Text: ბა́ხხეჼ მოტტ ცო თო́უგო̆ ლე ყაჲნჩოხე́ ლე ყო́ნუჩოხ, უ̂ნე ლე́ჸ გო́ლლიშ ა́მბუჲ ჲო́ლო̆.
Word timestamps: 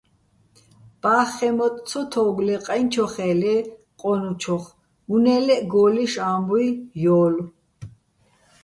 ბა́ხხეჼ 1.01 1.49
მოტტ 1.57 1.75
ცო 1.87 2.01
თო́უგო̆ 2.11 2.45
ლე 2.47 2.55
ყაჲნჩოხე́ 2.65 3.31
ლე 3.41 3.55
ყო́ნუჩოხ, 3.99 4.63
უ̂ნე 5.13 5.35
ლე́ჸ 5.45 5.61
გო́ლლიშ 5.71 6.13
ა́მბუჲ 6.29 6.67
ჲო́ლო̆. 7.01 7.45